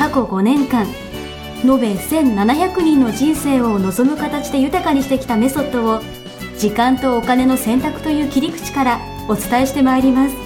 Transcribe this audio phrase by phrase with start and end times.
[0.00, 0.86] 過去5年間
[1.62, 6.00] 延べ1700人の人生を望む形で豊かにしてきたメソッドを
[6.56, 10.36] 時間とお金の選択という切り口からお伝えしてまいります。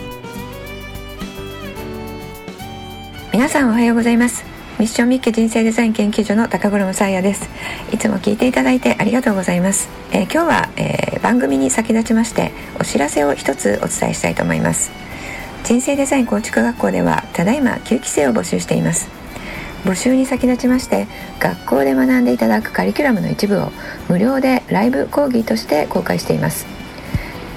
[3.33, 4.45] 皆さんおはようございます。
[4.81, 7.49] ミッションミッケ人生デザイン研究所の高頃さやです。
[7.93, 12.51] いつも聞いていただいてありがとうございます、えー、今日は、えー、番組に先立ちまして
[12.81, 14.91] お知らせを一つお伝えしたいと思います。
[15.63, 19.24] 人生デザイン構築学校ではただいま9期生を募集しています。
[19.85, 21.07] 募集に先立ちまして
[21.39, 23.71] 学校で学んでいただくカリキュラムの一部を
[24.09, 26.84] 無料でライブ講義として公開しています。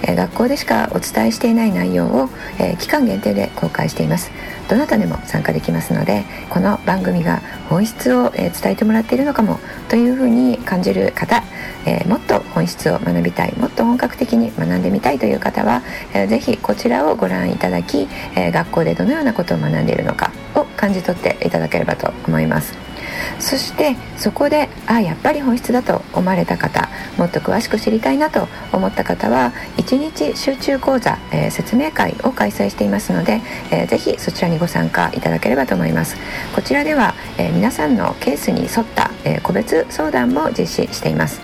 [0.07, 4.31] え学校でしかお伝えしていない内容を、え期間限定で公開しています。
[4.69, 11.43] どなたでも参加できますのでこの番組が本質を、え伝えてもらっているのかもというふうに感じる方、
[11.85, 15.83] えもっと本質を学びたいもっと本格的に学んでみたいという方は、
[16.13, 22.86] えー、ぜひこちらをご覧いただき、え学校でどのようなことを学んでいるのかを感じ取っていただければと思います。
[23.39, 36.15] そしてそこであやっぱり本質だと思われた方もっと詳しく知りたいなと思った方は1日集中講座、えー、説明会を開催していますので、えー、ぜひそちらにご参加いただければと思います。
[36.55, 41.41] こちらでは、えー、皆さんのケースに沿った、え個別相談も実施しています。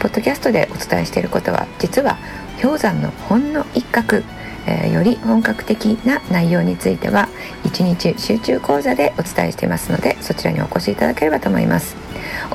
[0.00, 2.18] ポッドキャストでお伝えしていることは実は
[2.60, 4.22] 氷山のほんの一角。
[4.66, 7.28] えー、より本格的な内容については
[7.64, 11.96] 1日集中講座でお伝えしていますのでそちらにお越しいただければと思います。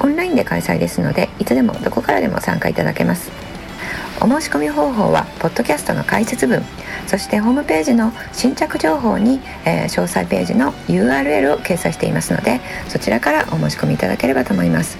[0.02, 3.32] オンラインで開催ですのでいつでもどこからでも参加いただけます。
[4.22, 6.62] お申し込み方法はポッドキャストの解説文
[7.08, 12.60] そしてホームページの新着情報に、えー、詳細ページの URL を掲載していますので
[12.90, 14.98] そちらからお申し込みいただければと思います。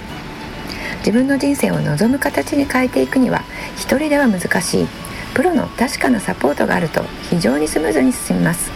[1.00, 3.44] 自分の人生を望む形に変えていくには
[3.76, 5.09] 一人では難しい。
[5.40, 8.70] プロの確かなサポートがあると非常にスムーズに進みます。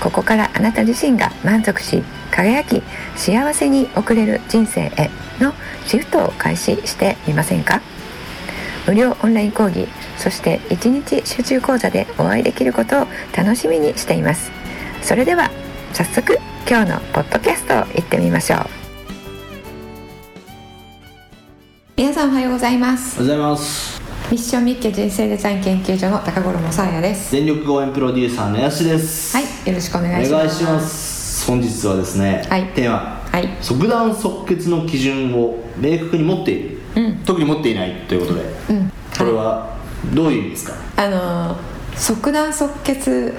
[0.00, 2.00] ここからあなた自身が満足し
[2.30, 2.80] 輝き
[3.16, 5.52] 幸せに送れる人生への
[5.84, 7.82] シフトを開始してみませんか？
[8.86, 13.06] 無料オンライン講義そして1日集中講座でお会いできることを
[13.36, 14.52] 楽しみにしています。
[15.02, 15.50] それでは
[15.92, 16.38] 早速
[16.70, 18.60] 今日のポッドキャストを行ってみましょう。
[21.96, 23.20] 皆さんおはようございます。
[23.20, 23.95] おはようございます
[24.28, 27.30] ミッションミッケ人生デザイン研究所の高頃もさやです。
[27.30, 29.36] 全力応援プロデューサーのやしです。
[29.36, 30.34] はいよろしくお願いします。
[30.34, 31.46] お願いします。
[31.46, 39.76] 本日はですね、はい、テーマ、はい、即断即決の基準を明確に持っている、うん、特に持っていないということで、うん、これは
[40.12, 40.74] どういう意味ですか？
[40.96, 41.56] あの
[41.94, 43.32] 即断即決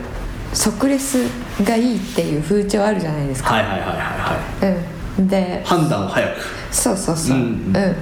[0.54, 1.18] 即レス
[1.66, 3.56] がいいっていう風潮あるじゃないですか。
[3.56, 6.34] はいはいはいはいはい、うん、で判断を早く。
[6.72, 7.96] そうそうそう、うん、うん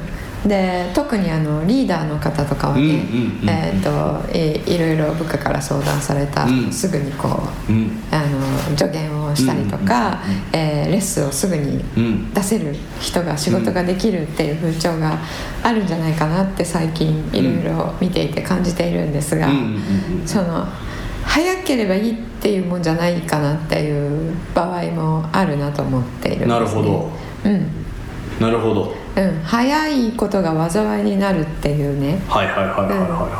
[0.45, 3.03] で特にあのリーダーの方とかはね、
[3.47, 7.27] えーと、いいろいろ部下から相談された、うん、すぐにこ
[7.67, 8.19] う、うん、あ
[8.69, 10.21] の助言をしたりとか、
[10.53, 11.83] うん、えー、レッスンをすぐに
[12.33, 15.17] 出せる人が仕事ができるっていう風潮が
[15.63, 19.49] あるんじゃないかなって最近いろいろ見ていて感じているんですが、
[20.27, 20.67] その
[21.23, 27.11] 早ければいいっていうもんじゃないかなっていう場合もあるなと思っているんです、ね、なるほど、
[27.45, 27.85] うん、
[28.39, 32.19] なるほどうん、早いことが災いになるっていうね。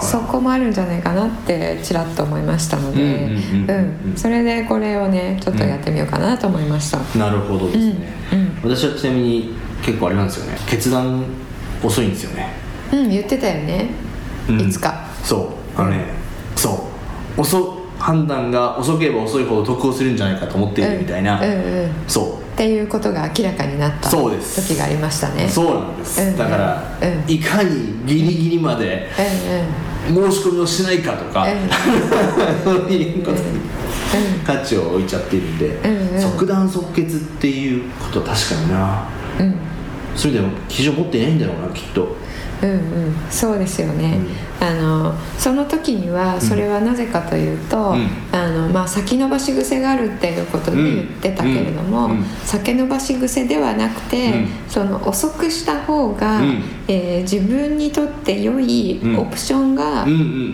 [0.02, 3.30] そこもあるんじゃないかなってちらっと思いましたので。
[4.16, 8.14] それでこれをねちょっとやってみようかなと思いました、うん、なるほどですね、
[8.64, 9.54] うん、私はちなみに
[9.84, 10.58] 結構あれなんですよね。
[10.68, 11.24] 決断
[11.84, 12.54] 遅いんですよね。
[12.92, 13.10] うん。
[13.10, 13.90] 言ってたよね、
[14.50, 15.08] いつか。
[15.24, 15.80] そう。
[15.80, 16.06] あのね、
[16.56, 16.90] そ
[17.38, 17.42] う。
[17.42, 21.42] 遅判断が遅ければ遅いほど得をするんじゃないかと思っているみたいな、
[22.08, 22.46] そう。
[22.56, 25.48] っていうことが明らかになった時がありましたね。
[25.50, 29.10] そうなんです、うんうん、だから、うん、いかにギリギリまで
[30.08, 31.46] 申し込みをしないかとか、
[32.64, 33.60] そういうことに
[34.46, 35.78] 価値を置いちゃってるんで、
[36.18, 39.10] 即断即決っていうことは確かにな、
[39.40, 39.56] うん、
[40.16, 42.16] それでも基準持ってないんだろうなきっと。
[42.64, 43.16] うんうん。
[43.30, 56.42] そうですよね、うん、あのその時にはそれはなぜかというと、うん、あのまあ、先延ばし癖があるっていうことで言ってたけれども、うん、先延ばし癖ではなくて、その遅くした方が、
[56.88, 60.06] えー、自分にとって良いオプションが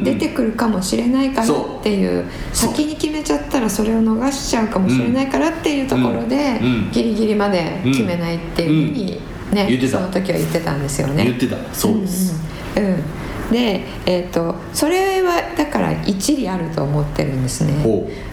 [0.03, 6.59] 出てくるかもしれないからっていう,、先に決めちゃったらそれを逃しちゃうかもしれないからっていうところで、
[6.91, 9.21] ギリギリまで決めないっていうふうに、
[9.51, 11.25] ね、その時は言ってたんですよね。
[11.25, 11.57] 言ってた。
[11.73, 12.35] そうです、
[12.75, 13.03] うん、うん、
[13.51, 17.73] で、えーと、それはだから一理あると思ってるんですね、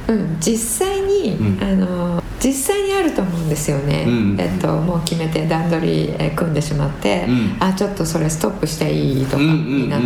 [0.09, 0.13] う。
[0.13, 10.01] ん、実際に、うん、あの実際にあると思うんですよね、うん、えっと、もう決めて段取り、え組んでしまって、うん、あちょっとそれストップしていいとかになっ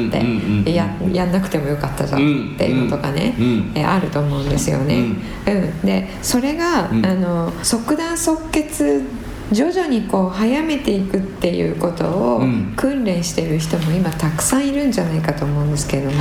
[0.64, 3.34] てややんなくてもよかったじゃんっていうのとかね、
[3.74, 4.98] えあると思うんですよね。
[5.46, 9.02] うんでそれが、あの即断即決
[9.52, 12.42] 徐々にこう早めていくっていうことを
[12.76, 16.12] 訓練してる人も今たくさんいるんじゃないかと思うんですけども。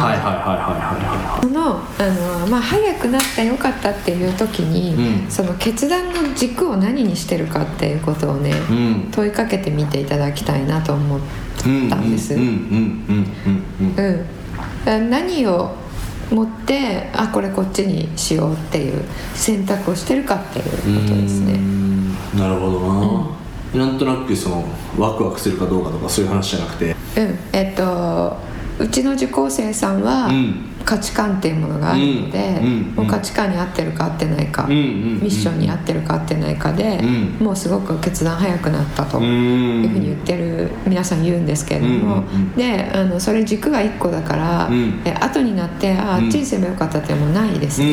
[1.42, 2.04] そのあ
[2.42, 11.20] の、まあ、早くなったよかったっていう時に、うん、その決断の軸を何にしてるかっていうことをね、うん、問いかけてみていただきたいなと思っ
[11.90, 12.36] たんです。
[14.86, 15.81] 何を
[16.32, 19.04] 持ってあこれこっちにしようっていう
[19.36, 21.60] 選択をしてるかっていうことですね。
[22.34, 23.36] なるほどな、
[23.74, 24.66] うん、なんとなくその
[24.98, 26.96] ワクワクするかどうかとかそういう話じゃなくて。
[27.18, 30.30] うんえっとうちの受講生さんは、
[30.86, 32.60] 価値観っていうものがあるので、
[32.96, 37.02] もう価値観に合ってるか合ってないか、ミッションに合ってるか合ってないかで、
[37.40, 42.24] もうすごく決断早くなったというふうに言ってる皆さん言うんですけれども、
[42.56, 44.70] であのそれ軸が1個だから、
[45.06, 47.82] え後になってああっちにすればよかったってもうないです。
[47.82, 47.88] ね。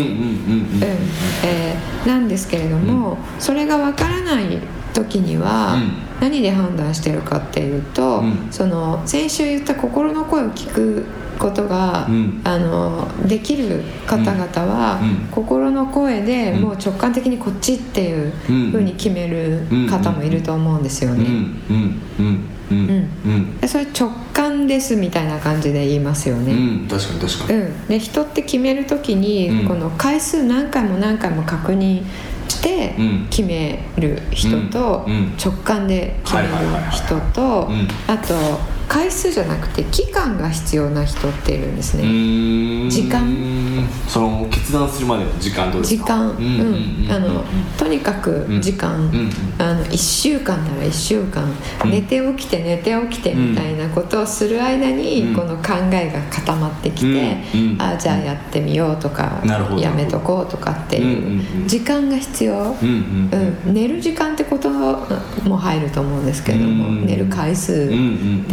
[1.44, 1.76] え
[2.06, 4.58] なんですけれども、それが分からない
[4.94, 5.76] 時には、
[6.20, 11.06] 何で判断してるかっていうと、その先週言った心の声を聞く
[11.38, 18.30] ことが、うん、あのできる方々は、うん、心の声でもう直感的にこっちっていう
[18.70, 21.24] ふうに決める方もいると思うんですよね。
[23.66, 26.86] それ直感ですみたいな感じで言いますよね。
[26.88, 27.58] 確かに確かに。
[27.60, 32.04] うん、で人って決める時に、この回数何回も何回も確認
[32.48, 32.94] して
[33.30, 35.06] 決める人と、
[35.42, 36.48] 直感で決める
[36.90, 37.70] 人と、
[38.06, 38.34] あと
[38.88, 42.90] 回数じゃなくて期間が必要な人っているんですね。
[42.90, 43.58] 時間。
[44.08, 45.70] その決断するまでの時間。
[45.70, 47.06] どうですか時間うん。
[47.10, 47.44] あの
[47.76, 51.44] とにかく時間、うん、あの1週間なら1週間、
[51.84, 57.36] うん、寝て起きて寝て起きてみたいなことをする間に、うん、この考えが固まってきて、
[57.78, 59.42] ああじゃあやってみようとか
[59.78, 63.28] やめとこうとかっていう時間が必要、うん
[63.66, 67.94] 寝る時間ってことも入ると思うんですけれども、寝る回数ってい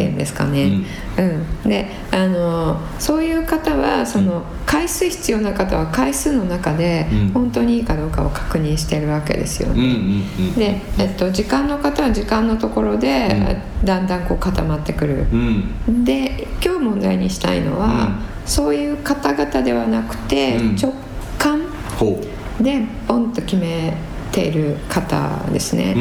[0.10, 0.84] うんですかね、
[1.18, 10.24] うん、うん、であのそういう方はその回数必要な方は回数の中で本当にいいかどうかを確認してるわけですよね、
[10.58, 15.26] で、えっと、時間の方は時間のところでだんだんこう固まってくる、
[16.04, 20.94] で今日問題にしたいのは、そういう方々ではなくて直
[21.38, 21.62] 感
[22.60, 23.94] でポンと決め
[24.36, 25.96] ている方ですね。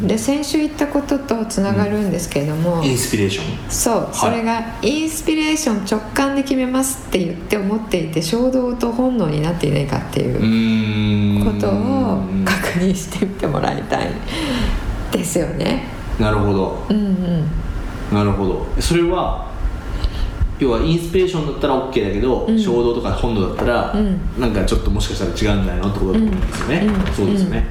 [0.00, 3.70] で先週言ったこととつながるんですけれども、インスピレーション？
[3.70, 14.12] そう、はい、それがインスピレーション直感で決めますって言って思っていて衝動と本能になっていないかっていうことを確認してみてもらいたい
[15.10, 15.88] ですよね。
[16.20, 16.86] なるほど。
[16.88, 17.44] うんうん。
[18.12, 18.66] なるほど。
[18.78, 19.50] それは
[20.58, 27.66] 要はインスピレーションだったら OK だけど、うん、衝動とか本能だったら、うん、なんかちょっともしかしたら違うんじゃないのってことだと思うんですよね、うん、そうですね、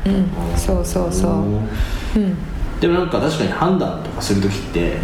[0.55, 4.99] そうそうそう、でもなんか確かに判断とかする時って、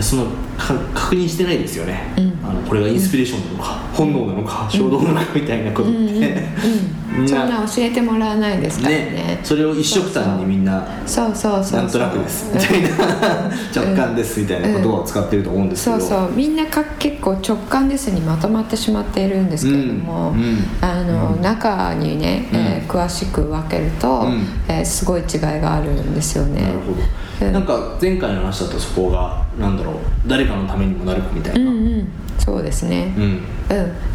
[0.00, 0.26] その
[0.60, 2.12] 確認してないですよね、
[2.44, 6.48] あのこれがインスピレーションなのか、本能なのか衝動なのかみたいなことって、
[7.26, 12.52] そんな教えてもらわないですからね、ね、それを一緒くたにみんなそうそうそうなんとなくです。
[12.54, 12.88] みたいな。
[13.74, 16.30] 直感ですみたいな言葉を使ってると思うんですけど、そうそう。
[16.34, 20.40] みんなか結構直感ですにまとまってしまっているんですけれども、うん。
[20.40, 26.62] うん、あの、うん、中にね、えー、詳しく分けると、うん、えー、すごい違いがあるんですよね。
[26.62, 29.94] なるほど、なんか前回の話だとそこがなんだろう。
[30.26, 31.70] 誰かのためにもなるかみたいな、うんう
[32.02, 32.08] ん。
[32.38, 33.42] そうですね、うん、うん、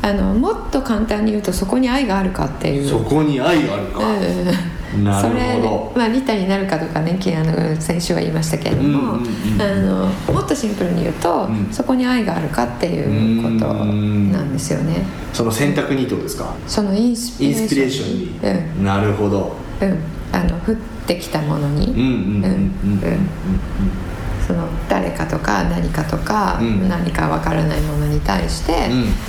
[0.01, 2.89] あのもっと簡単に言うとそこに愛があるかっていう。
[2.89, 3.99] そこに愛があるか、
[4.95, 5.29] うん、 なる
[5.61, 5.93] ほど。
[5.95, 9.19] まあ利他になるかとかねあの先週は言いましたけれども、
[9.59, 13.83] あのもっとシンプルに言うと、うん、そこに愛があるかっていうことな
[14.41, 15.03] んですよね。
[15.33, 16.53] その選択にってことですか？
[16.67, 18.39] そのインスピレーションに、
[18.77, 19.55] うん、なるほど。
[19.81, 19.97] うん。
[20.31, 20.75] あの降っ
[21.07, 21.87] てきたものに。
[21.87, 22.03] うんうんうん。
[22.03, 22.43] うん。
[22.43, 22.59] うん
[24.45, 28.73] その誰かとか何かとか、何かわからないものに対して、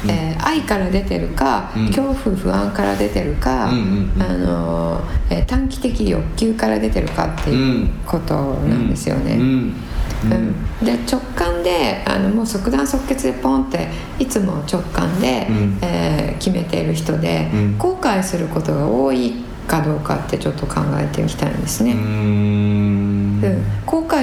[0.04, 9.36] うん、えー、愛から出てるか、恐怖不安から出てるか、あのえー、短期的欲求から出てるかっていうことなんですよね。
[9.36, 9.74] うん、
[10.84, 21.94] で直感であのもう即断即決でポンっていつも直感で、うん、えー、決めている人で、うん、後悔することが多いかどうかってちょっと考えてみたいんですね。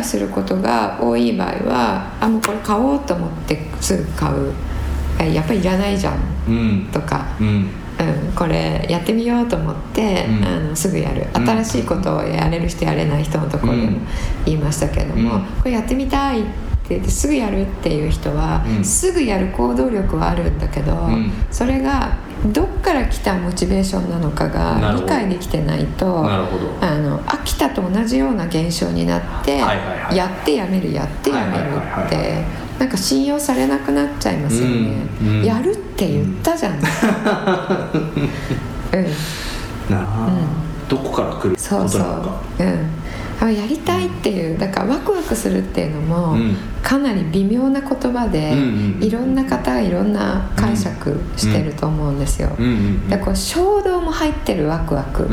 [0.01, 4.53] することが多い場合はあもうこれ買おうと思ってすぐ買う。
[5.31, 7.25] やっぱりいらないじゃん、とか。
[7.39, 7.69] うん、
[8.35, 11.27] これやってみようと思って、うん、あのすぐやる。
[11.33, 14.00] 新しいことをやれる人やれない人のところでも
[14.45, 16.50] 言いましたけども、うん、これやってみたいって
[16.89, 21.07] 言ってすぐやるっていう人は、すぐやる行動力はあるんだけど、
[21.51, 26.50] それがどっから来たモチベーションなのかが理解できてないとあ
[26.97, 32.63] の飽きたと同じような現象になって、はいはいはい、やってやめるやってやめるって。
[32.79, 36.81] なんか信用されなくなっちゃいますよね、うんうん、やるって言ったじゃん、 うん、
[39.00, 39.05] うん、
[39.89, 40.07] な
[40.89, 41.55] どこから来る？
[41.57, 42.03] そうそう。
[42.59, 43.02] うん
[43.51, 46.38] やりたいっていうだからワクワクするっていうのも、
[46.81, 48.53] かなり微妙な言葉で、
[49.01, 52.50] いろんな方がいろんな解釈してると思うんですよ。
[53.09, 53.82] でこう衝動も
[54.13, 55.27] 入ってるワクワク。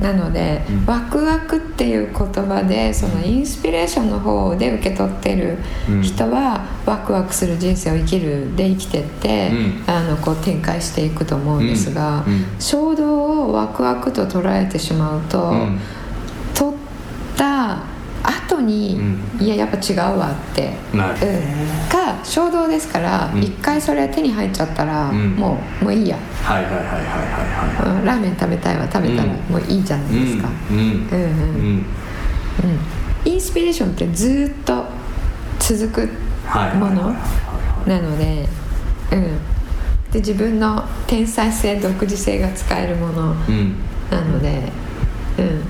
[0.00, 5.58] なので、ワクワクっていう言葉でそのインスピレーションの方で受け取ってる
[6.02, 9.50] 人は、ワクワクする人生を生きるで生きてって、
[9.86, 12.24] あのこう展開していくと思うんですが、
[12.58, 15.54] 衝動をワクワクと捉えてしまうと。
[16.54, 16.78] 取っ
[17.36, 17.78] た
[18.24, 18.98] 後に、
[19.38, 26.16] うん、いややっぱ違うわってなる、うん、か衝動ですから一、うん、回それ手に入っちゃったら、もうもういいや。
[26.42, 30.48] はいはいはいはいはいはい、ラーメン食べたいわ食べたらもういいじゃないですか。
[30.70, 30.78] うん。
[30.78, 30.84] うん。
[30.84, 30.90] う
[31.76, 31.86] ん
[33.26, 34.84] インスピレーションってずっと
[35.58, 36.08] 続く
[36.78, 37.14] もの
[37.86, 38.46] なので
[39.12, 39.54] うん。
[40.12, 43.34] で自分の天才性独自性が使えるもの
[44.10, 44.70] なので
[45.38, 45.62] うん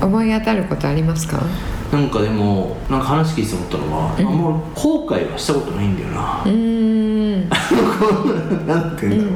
[0.00, 1.42] 思い当たることありますか？
[1.92, 6.42] なんかでもなんか話聞いて思ったのは、うん、あんま後悔はしたことないんだよな。
[6.44, 7.48] うん。
[8.66, 9.30] なんていうんだろ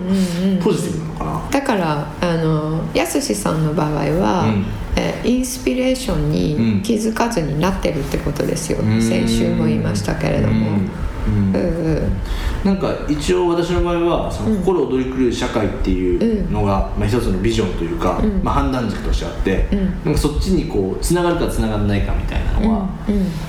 [0.57, 1.41] う,、ポジティブなのかな。
[1.51, 4.65] だからあのやすしさんの場合は、うん、
[4.97, 10.91] えインスピレーションに気づかずになってるってことですよ、うん、先週も言いましたけれども、うん
[11.29, 12.13] うん。
[12.65, 19.69] なんか一応私の場合はその心躍り狂う社会っていうのが、まあ、一つのビジョンというか、まあ、判断軸としてあって、
[20.05, 22.89] なんかそっちにこうつながるかつながらないかみたいなのは、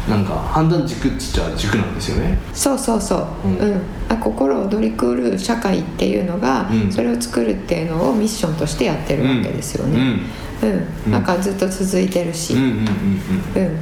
[0.07, 2.38] なんか判断軸っつっちゃ軸なんですよね。
[2.53, 3.81] そうそうそう、うん。
[4.09, 10.19] あ心躍り狂う社会っていうのが、それを作るっていうのをミッションとしてやってるわけですよね、
[10.62, 12.86] うん、なんかずっと続いてるし、うん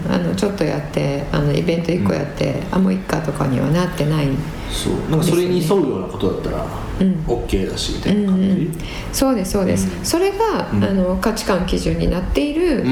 [0.09, 4.27] あのちょっとやってあのイベント1個やって、あもういっかとかにはなってない、
[4.71, 4.93] そう。
[5.09, 6.65] なんかそれに沿うようなことだったら、
[6.99, 8.73] うん、OK だしみたいな感じ、うんうん、
[9.11, 12.83] そうですそうです、うん、それが、うん、あの価値観基準になっている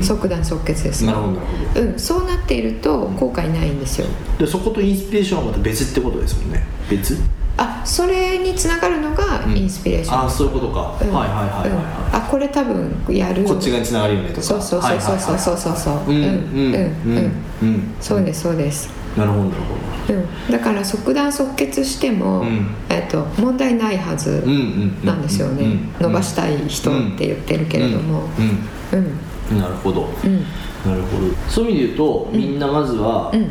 [0.00, 4.06] 即断即決ですなるほどなるほど、うん、そうなっていると後悔ないんですよ。
[4.38, 6.64] でそことインスピレーションはまた別ってことですもんね。
[6.88, 7.18] 別？
[7.56, 13.44] あそれにつながるのがインスピレーション、うん、あそういうことか、うん、はいはいはいはい、はい、あこれ多分やる。
[13.44, 14.42] こっち側につながるよねとか。
[14.42, 15.94] そうそうそうそうそうそうそう。
[16.08, 17.32] うんうんうん
[17.62, 18.90] うんそうですそうです。
[19.16, 20.18] なるほどなるほど、う
[20.48, 24.42] ん、だから即断即決しても、うん、えっと問題ないはず
[25.04, 25.78] なんですよね。
[26.00, 28.22] 伸ばしたい人って言ってるけれども。
[28.92, 29.08] うん、
[29.50, 30.40] うん、なるほど、うん、
[30.90, 31.34] なるほど。
[31.48, 33.50] そういう意味で言うとみんなまずは、うん、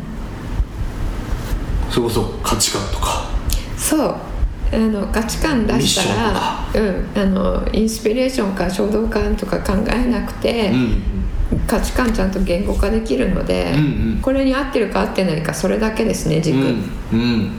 [1.91, 3.20] それこそ価値観とか
[3.91, 4.15] そう。
[4.73, 11.01] あの価値観出したら、うん、あのインスピレーションか衝動感とか考えなくて、うん、
[11.67, 13.81] 価値観ちゃんと言語化できるので、うんう
[14.19, 17.51] ん、これに合ってるか合ってないかそれだけですね軸、うん。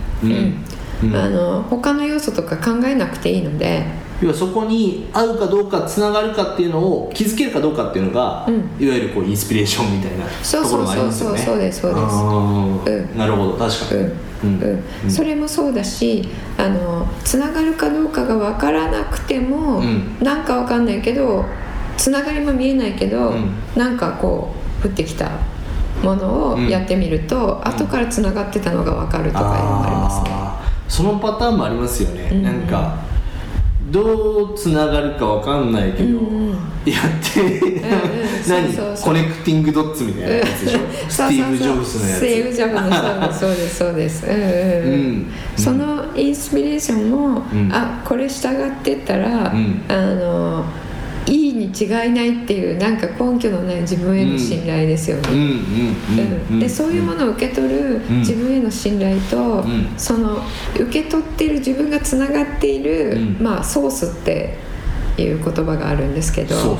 [1.14, 3.84] あの他の要素とか考えなくていいので。
[4.22, 11.38] 要はそこに合うかどうかつながるかっていうのを気づけるかどうかっていうのが、うん、いわゆるこうインスピレーションみたいなところがありますよね。
[11.38, 13.56] そうそうそうそうですそうです、うん、なるほど。
[13.56, 14.10] 確かに、
[14.42, 14.84] うん。
[15.04, 21.44] うん、それもそうだしあのつながるかどうかが分からなくても、うん、なんか分かんないけど
[21.96, 25.30] つながりも見えないけど、うん、なんかこう降ってきた
[26.02, 30.72] ものをやってみると、うん、後からつながってたのが分かるとかいうのもありますね。
[30.88, 32.98] そのパターンもありますよね、うん、なんか
[33.92, 37.82] どうつながるかわかんないけど、うんうん、やって
[38.48, 38.96] 何？
[38.96, 40.78] コネクティングドッツみたいなやつでしょ？
[41.08, 42.18] スティーブ・ジョブズのやつ。
[42.18, 44.26] スティーブ・ジョブズのそうですそうです。
[44.26, 44.42] うんうん、う
[45.20, 50.64] ん、そのインスピレーションも、うん、あこれ従ってったら、うん、あの
[51.26, 56.58] いいに違いないっていうなんか根拠のない自分への信頼ですよね。
[56.58, 59.64] でそういうものを受け取る自分への信頼と、
[59.96, 60.42] その
[60.74, 64.56] 受け取っている自分がつながっている、まあソースって
[65.16, 66.78] いう言葉があるんですけど。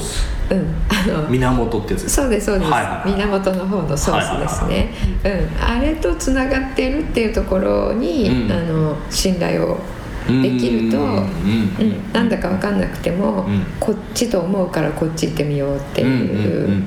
[0.50, 2.70] うん、あの源ってやつそうですそうです、
[3.06, 4.92] 源の方のソースですね、
[5.24, 9.78] うん、あれとつながっているっていうところに、うん、あの信頼を
[10.26, 13.46] できると、うん、なんだか分かんなくても、
[13.80, 16.84] こっちと思うからこっち行ってみようっていう。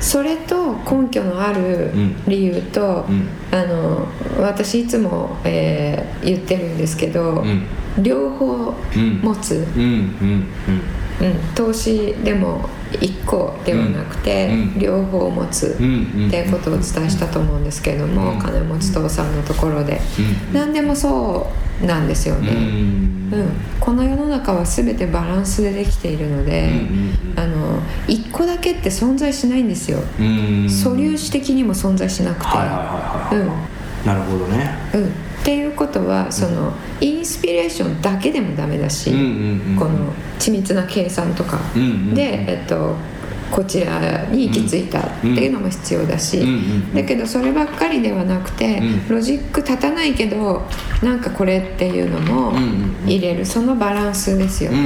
[0.00, 1.90] それと根拠のある
[2.26, 3.06] 理由と、
[3.50, 4.06] あの
[4.38, 7.44] 私いつも、えー、言ってるんですけど、
[7.98, 8.74] 両方
[9.22, 9.66] 持つ、
[11.54, 12.68] 投資でも
[13.00, 20.00] 1個ではなくて、両方持つっていうことをお伝えしたと思うんですけれども、金持ち父さんのところで、
[20.52, 21.50] 何でもそ
[21.82, 23.50] うなんですよね、うん。
[23.80, 26.70] この世の中は全てバランスでできているので、
[27.36, 29.98] あの1個だけって存在しないんですよ、
[30.68, 32.56] 素粒子的にも存在しなくて、
[34.06, 35.12] なるほどね、うん
[35.44, 36.72] っていうことはその
[37.02, 41.58] インスピレーションだけでもダメだし、この緻密な計算とか。
[42.14, 42.96] で、えっと、
[43.50, 46.42] こちらに行き着いたっていうのも必要だし、
[46.94, 50.62] だけどそればっかりではなくて、ロジック立たないけど
[51.02, 52.54] なんかこれっていうのも
[53.04, 54.78] 入れるそのバランスですよね。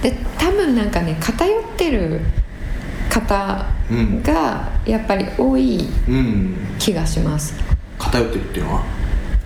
[0.00, 2.20] で多分なんかね偏ってる
[3.10, 3.66] 方
[4.22, 5.88] がやっぱり多い
[6.78, 7.65] 気がします。
[7.98, 8.82] 偏ってるっていうのは？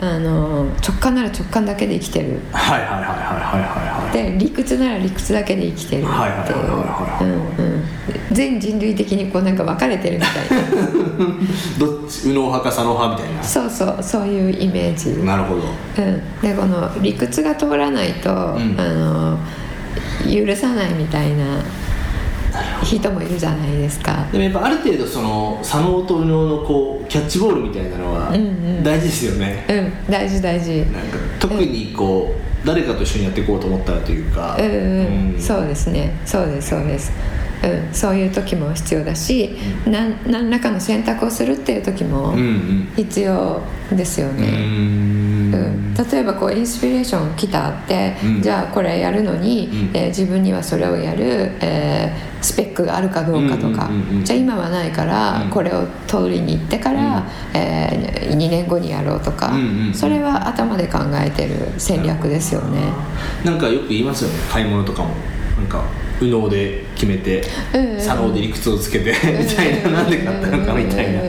[0.02, 2.40] あの直感なら直感だけで生きてる。
[2.52, 6.06] はいはいはいはいはいはいで理屈なら理屈だけで生きてるっ
[6.46, 7.40] ていう。
[8.32, 10.66] 全人類的にこうなんか分かれてるみたいな。
[11.78, 13.42] どっち右脳派か左脳派みたいな。
[13.42, 15.22] そうそうそういうイメージ。
[15.24, 15.62] なるほど、
[15.98, 19.38] うん、でこの理屈が通らないと、うん、あの
[20.24, 21.44] 許さないみたいな
[22.82, 24.26] 人もいるじゃないですか。
[24.32, 28.30] でもやっぱある程度その左脳と右脳のこうキャッチボールみたいなのは
[28.82, 29.64] 大事ですよね。
[29.68, 30.80] うん、うん、大事大事。
[30.80, 34.56] なんか特にこう、うん、誰かと一緒にやっていこうと思ったらというか。
[34.58, 36.18] うん、うん、そうですね。
[36.24, 37.12] そうですそうです。
[37.62, 42.34] うん、そういう時も必要だし、うん、何らかの選択をするっていう時も
[42.96, 43.60] 必要
[43.92, 44.48] ですよね。
[44.48, 51.89] うん、うん、例えばこうインスピレーション来たって、うん、じゃあこれやるのに、うん、えー、自分にはそれをやる、えー、ス
[52.60, 53.88] ペックがあるかどうかとか、
[54.22, 59.52] じゃあ今はないからこれを取りに行ってから、うん、えー、2年後にやろうとか、
[59.94, 62.92] それは頭で考えてる戦略ですよね。
[63.44, 65.14] なんかよく言いますよね買い物とかも。
[65.56, 65.84] なんか
[66.20, 67.42] 右脳で決めて、
[67.74, 71.20] うんうん、左脳で理屈をつけてみたいななんで買ったのかみたいな、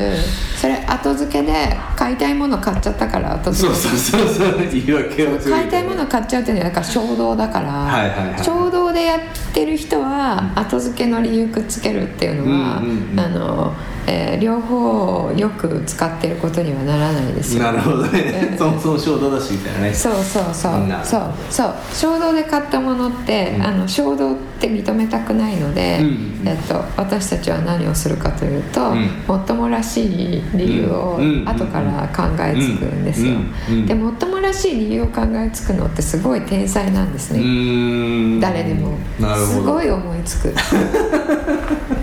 [1.02, 9.20] 後付けで買いたいもの買っちゃったから後付けそうそうそうそう言い訳を買いたいもの買っちゃうっていうのはなんか衝動だから、はいはいはい、衝動でやっ
[9.54, 13.76] てる人は後付けの理由くっつけるっていうのは、うんうんうん、あの
[14.08, 19.94] えー、両方よく使ってることにはならないですよ、なるほどね、そもそも衝動だしみたいなね。
[19.94, 20.74] そうそうそう。
[21.04, 21.34] そう。
[21.50, 21.76] そう。
[21.94, 33.38] 衝動で買ったものって、うん、あの衝動って認めたくないので、うん、えっと、私たちは何をするかというと、うん、もっともらしい理由を後から考えつくんですよ、
[33.86, 38.40] でもっともらしい理由を考えつくのってすごい天才なんですね。
[38.40, 38.98] 誰でも。
[39.38, 40.54] すごい思いつく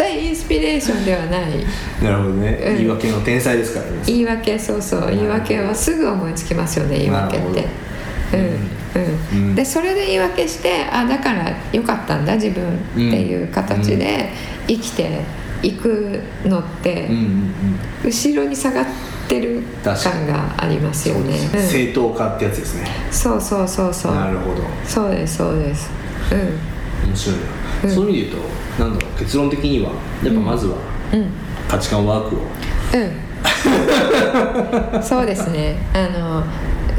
[0.00, 1.50] それインスピレーションではない。
[2.02, 3.98] なるほどね、うん、言い訳の天才ですからね。
[4.06, 5.06] 言い訳そうそう。
[5.10, 7.66] 言い訳はすぐ思いつきますよね言い訳って。
[8.32, 8.70] うん
[9.34, 14.30] うん、でそれで言い訳してあだからよかったんだ自分っていう形で
[14.66, 15.20] 生きて
[15.62, 17.08] いくのって、
[18.02, 18.84] 後ろに下がっ
[19.28, 22.88] てる感がありますよね、正当化ってやつですね。
[23.10, 24.14] そうそうそうそう。
[24.14, 24.62] なるほど。
[24.86, 25.90] そうですそうです。
[26.32, 26.36] う
[27.06, 27.08] ん。
[27.08, 27.42] 面白いな、
[27.88, 28.42] そういう意味で言う
[28.78, 29.90] となんだろう結論的には
[30.24, 30.76] やっぱまずは
[31.68, 32.38] 価値観ワークを。
[32.40, 32.42] う
[34.98, 35.02] ん。
[35.02, 35.76] そうですね。
[35.94, 36.44] あの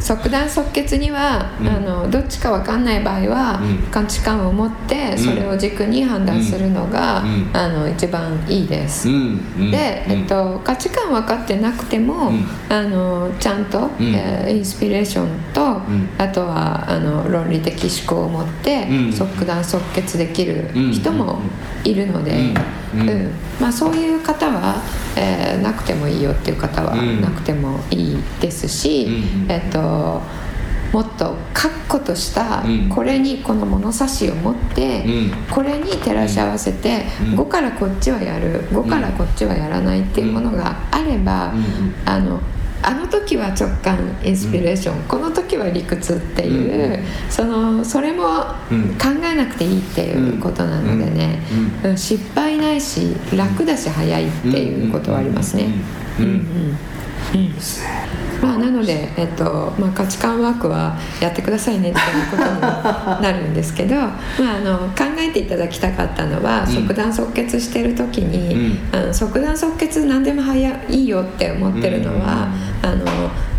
[0.02, 12.32] 即断即決には、うん、あのどっちか分かんない場合は、うん、価値観を持ってそれを軸に判断するのが、うん、あの一番いいです、で、えっと、価値観分かってなくても、
[12.70, 15.82] あのちゃんと、えー、インスピレーションと、
[16.18, 21.42] あとはあの論理的思考を持って、即断即決できる人も
[21.84, 22.54] いるので、
[22.94, 23.32] うん。
[23.60, 24.82] まあ、そういう方は、
[25.16, 29.08] えー、なくてもいいよっていう方はなくてもいいですし、
[29.48, 30.22] えっと
[30.92, 35.06] もっと確固としたこれにこの物差しを持って
[35.50, 41.54] これに照らし合わせて5からこっちはやる5からこっちはやらないっていうものがあれば
[42.06, 42.42] あの
[42.84, 51.40] あの時は直感インスピレーション、うん、この時は理屈っていう、うん、そのそれも考えなくていいっていうことなのでね、
[51.96, 55.68] 失敗ないし楽だし早いっていうことはありますね。
[56.20, 56.78] うんうん。
[57.34, 62.62] いいですねまあ、なので、えっとまあ、価値観ワークはやってくださいねっていうことに
[63.22, 64.12] なるんですけど、 まあ、
[64.58, 68.56] あの考えていただきたかったのは、うん、即断即決してる時に、
[68.92, 72.50] うん、あの即断即決何でも早いいよって思ってるのは、
[72.84, 73.06] うん、あの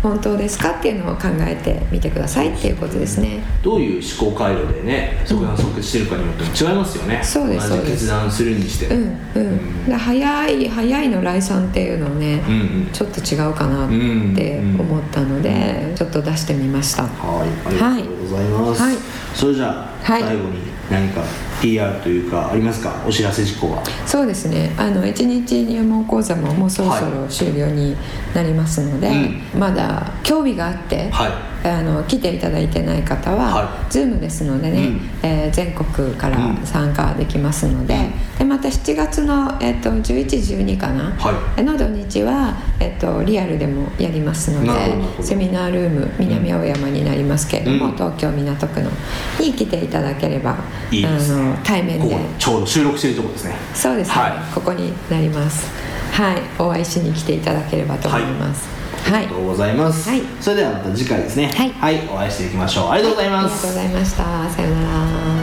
[0.01, 3.39] 本当ですかっていうのを考えてみてくださいっていうことですね。
[3.63, 7.91] どういう思考回路でね即断即決してるかによっても違いますよね、そうですそうです。
[7.91, 8.87] 決断するにして。
[8.87, 13.89] うんうん、早い早いの来産っていうのね、うんうん、ちょっと違うかなっ
[14.35, 17.03] て思ったので、ちょっと出してみました。
[17.03, 18.95] はいありがとうございます、はい、
[19.33, 21.23] それじゃあ、最後に何か
[21.61, 23.03] PR というかありますか？
[23.07, 23.83] お知らせ事項は。
[24.05, 24.73] そうですね。
[24.77, 27.95] あの1日入門講座ももうそろそろ終了に
[28.33, 29.17] なりますので、はい
[29.53, 31.53] うん、まだ興味があって、はい。
[31.65, 48.91] あの来ていただいてない方は、はい、Zoom ですのでね、うん、えー、全国から参加できますのでうん、でまた7月の、えーと、1112かな、はい、の土日は、えーと、リアルでもやりますのでセミナールーム南青山になりますけれども、うん、東京港区の
[49.39, 50.55] に来ていただければ
[50.91, 52.15] いい、ね、あの対面で。
[52.37, 53.55] ちょうど収録しているところですね。
[53.73, 55.65] そうですね、はい、ここになります。
[56.11, 56.37] はい。
[56.59, 58.69] お会いしに来ていただければと思います、
[59.11, 61.47] ありがとうございます、はい、それではまた次回ですね。
[61.47, 62.89] はい、はい、お会いしていきましょう。
[62.91, 64.49] ありがとうございます、ありがとうございました。
[64.51, 65.42] さようなら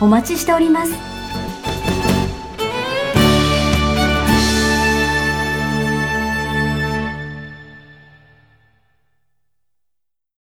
[0.00, 1.07] お待ちしております。